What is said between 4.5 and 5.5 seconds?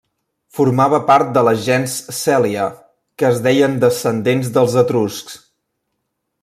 dels etruscs.